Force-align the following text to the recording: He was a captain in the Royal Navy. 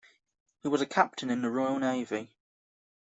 He 0.63 0.67
was 0.69 0.81
a 0.81 0.87
captain 0.87 1.29
in 1.29 1.43
the 1.43 1.51
Royal 1.51 1.77
Navy. 1.77 2.33